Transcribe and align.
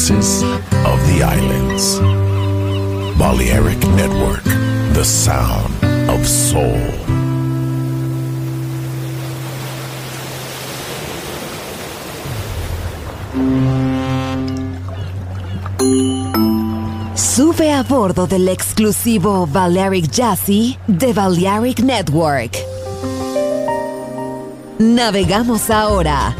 voices 0.00 0.42
of 0.86 0.98
the 1.08 1.22
islands. 1.22 1.98
Balearic 3.18 3.78
Network, 3.96 4.44
the 4.94 5.04
sound 5.04 5.74
of 6.08 6.26
soul. 6.26 6.80
Sube 17.14 17.72
a 17.72 17.82
bordo 17.82 18.26
del 18.26 18.48
exclusivo 18.48 19.46
Balearic 19.46 20.10
Jazzy 20.10 20.78
de 20.86 21.12
Balearic 21.12 21.80
Network. 21.80 22.56
Navegamos 24.78 25.68
ahora. 25.68 26.39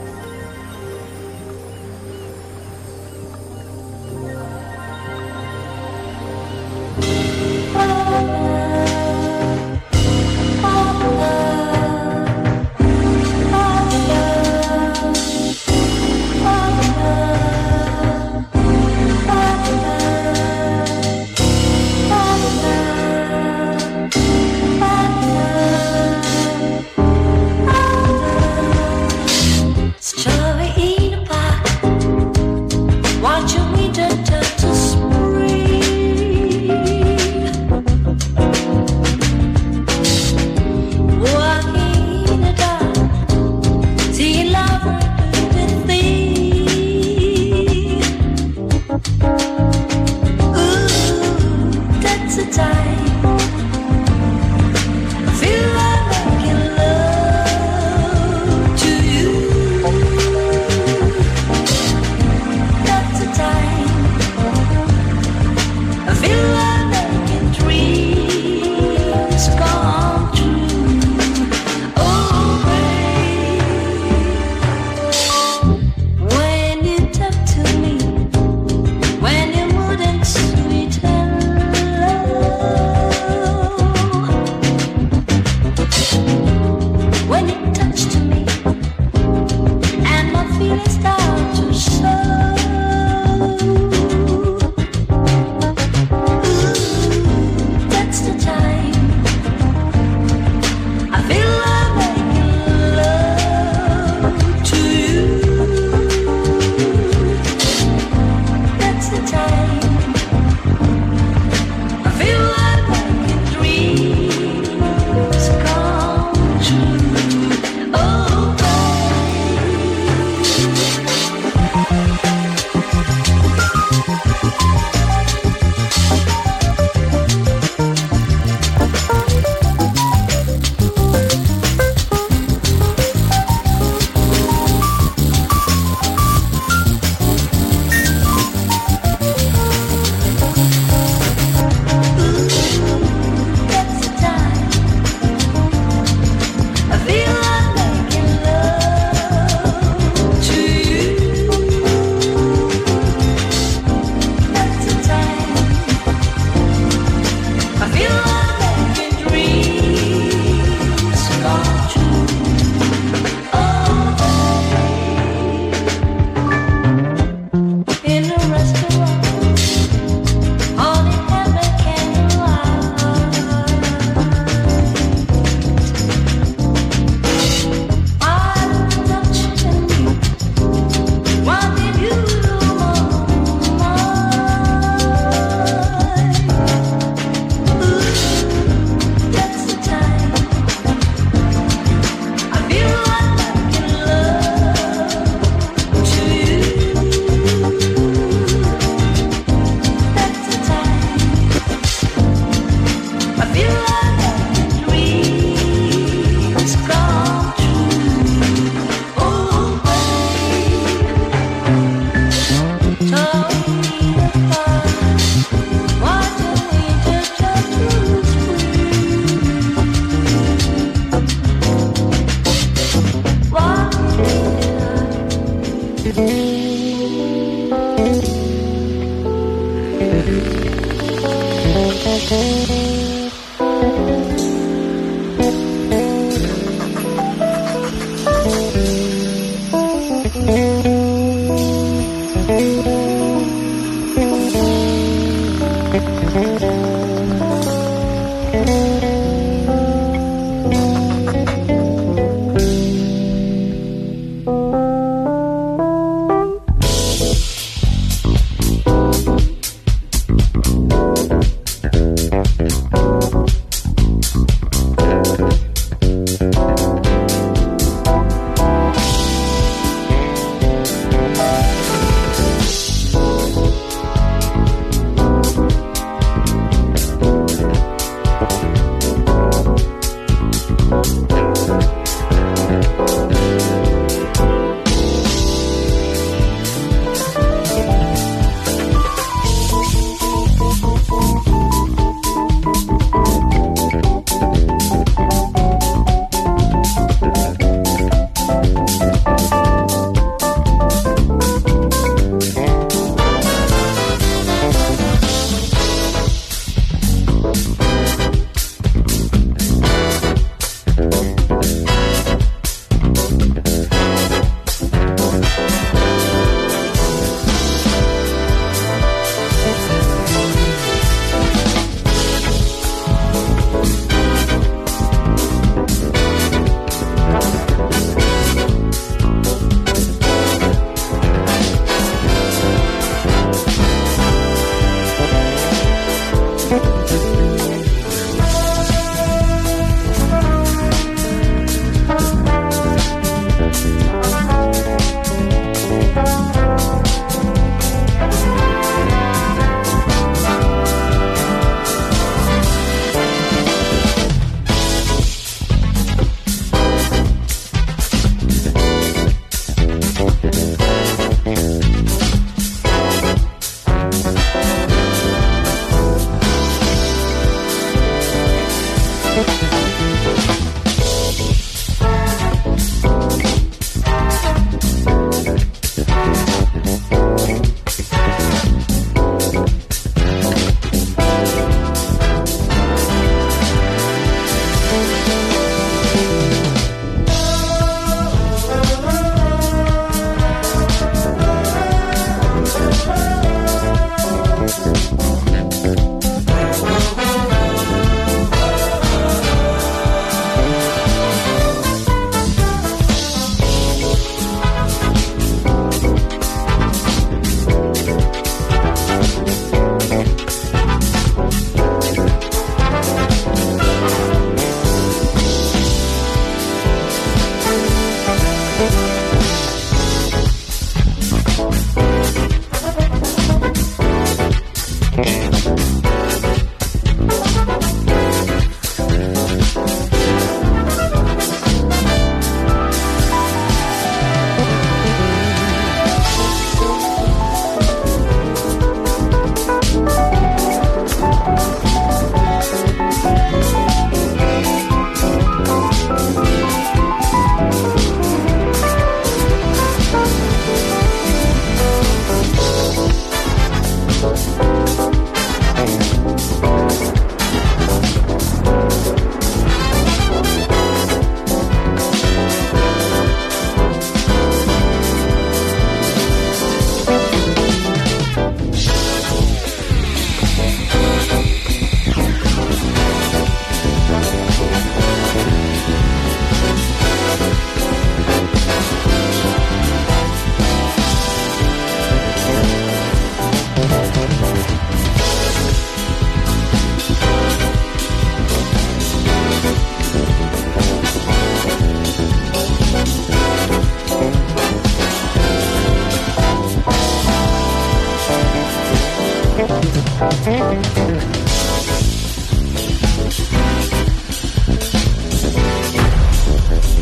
The 52.41 52.51
time. 52.51 53.10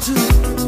to 0.00 0.67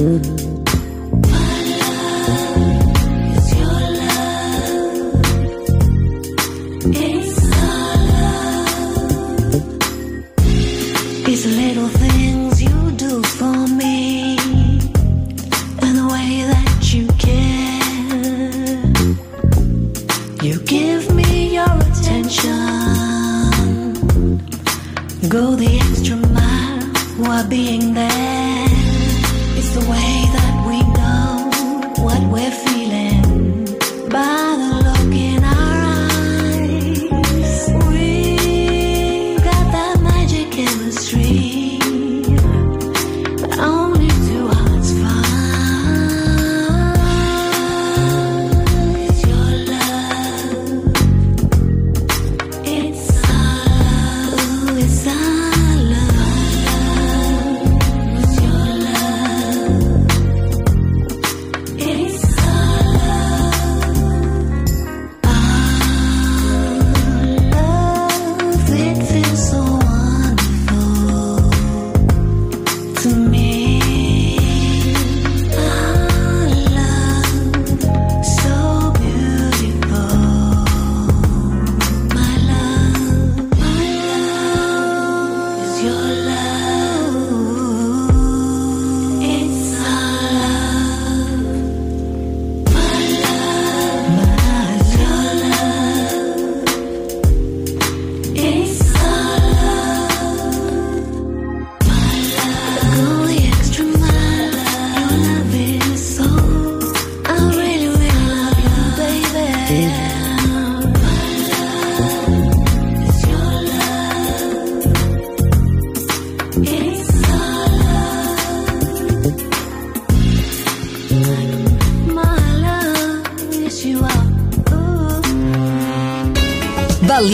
Mm-hmm. 0.00 0.39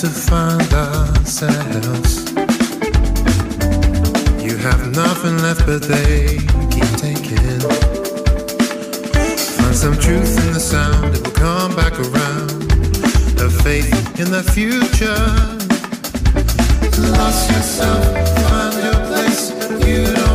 to 0.00 0.08
find 0.08 0.72
ourselves. 0.72 2.32
You 4.42 4.56
have 4.56 4.96
nothing 4.96 5.36
left, 5.42 5.66
but 5.66 5.82
they 5.82 6.38
keep 6.70 6.88
taking. 6.96 7.60
Find 9.58 9.76
some 9.76 9.98
truth 9.98 10.38
in 10.46 10.54
the 10.54 10.58
sound, 10.58 11.14
it 11.14 11.22
will 11.22 11.34
come 11.34 11.76
back 11.76 11.92
around. 12.00 12.62
A 13.42 13.50
faith 13.62 14.18
in 14.18 14.30
the 14.30 14.42
future. 14.42 15.20
Lost 17.12 17.50
yourself, 17.50 18.02
find 18.48 18.82
your 18.82 19.06
place. 19.06 19.50
You 19.86 20.14
don't. 20.14 20.29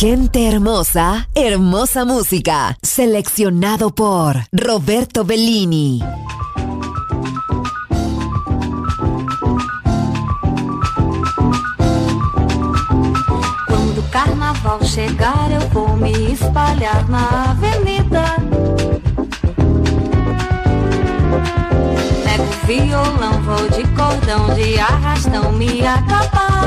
Gente 0.00 0.38
hermosa, 0.46 1.26
hermosa 1.34 2.04
música. 2.04 2.76
Seleccionado 2.80 3.90
por 3.90 4.32
Roberto 4.54 5.24
Bellini. 5.24 5.98
Quando 13.66 13.98
o 13.98 14.08
carnaval 14.12 14.80
chegar, 14.84 15.50
eu 15.50 15.68
vou 15.70 15.96
me 15.96 16.32
espalhar 16.32 17.08
na 17.08 17.50
avenida. 17.50 18.22
Pego 22.22 22.66
violão, 22.68 23.42
vou 23.42 23.68
de 23.70 23.82
cordão, 23.96 24.54
de 24.54 24.78
arrastão 24.78 25.50
me 25.50 25.84
acabar. 25.84 26.57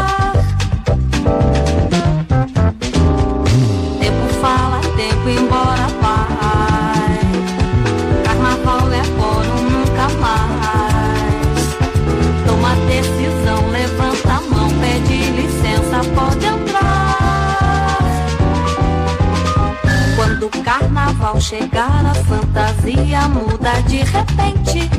Chegar, 21.42 22.06
a 22.06 22.14
fantasia 22.14 23.28
muda 23.28 23.82
de 23.88 23.98
repente. 24.04 24.90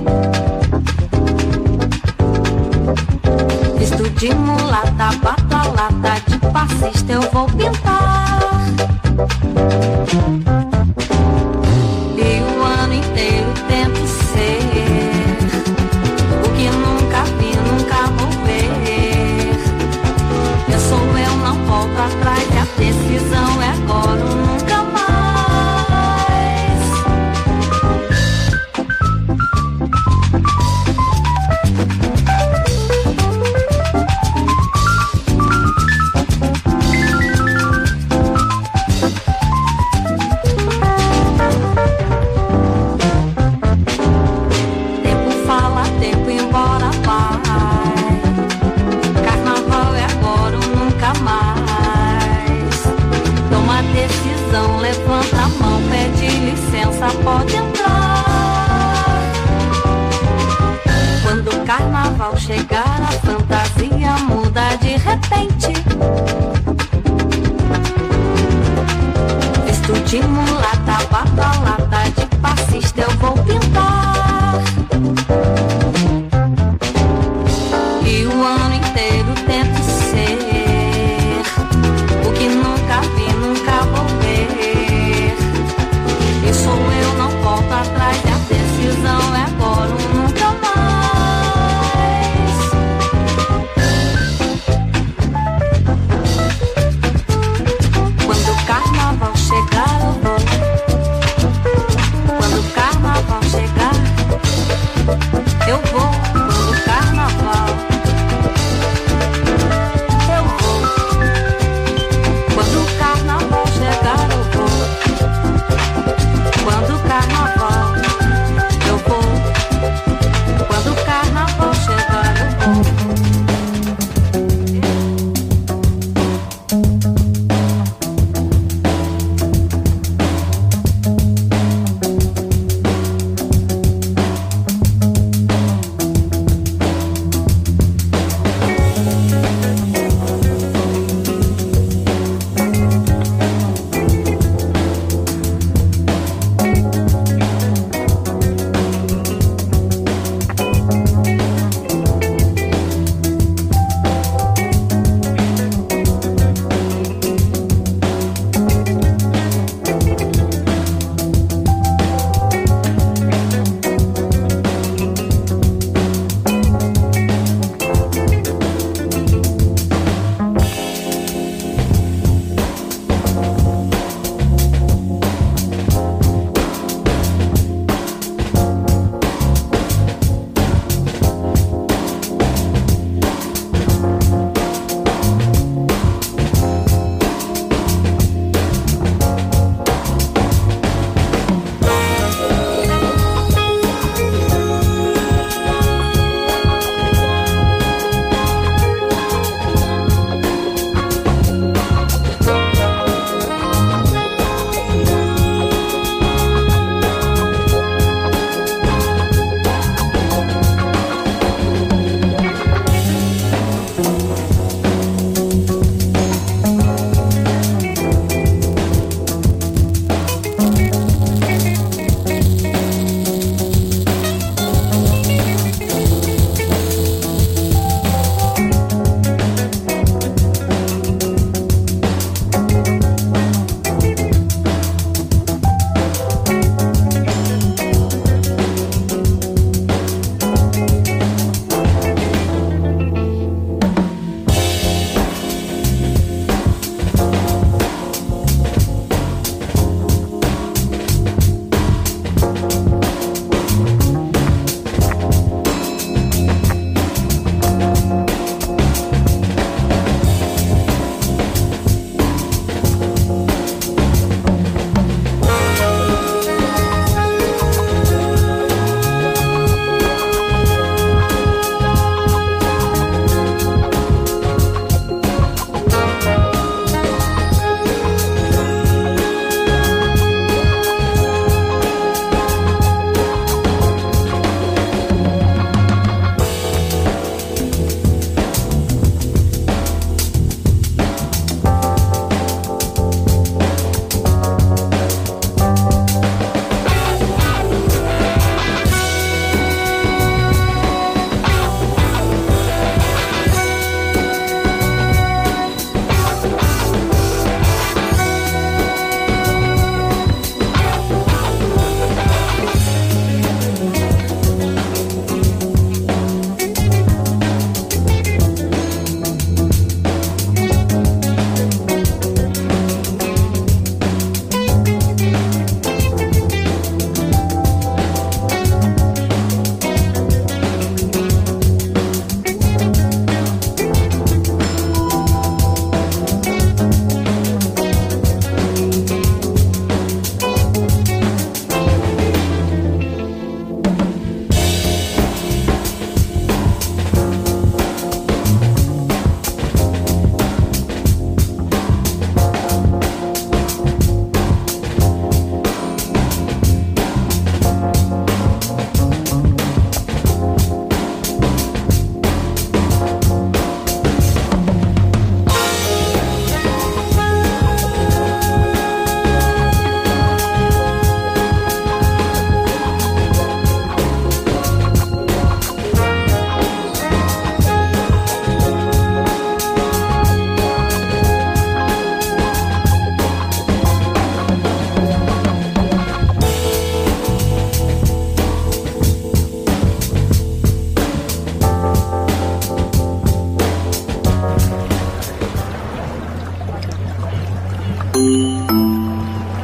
Visto 3.78 4.10
de 4.10 4.34
mulata, 4.34 5.16
bata 5.22 5.62
lata, 5.70 6.20
de 6.26 6.38
passista 6.50 7.12
eu 7.12 7.22
vou 7.30 7.46
pintar. 7.46 8.40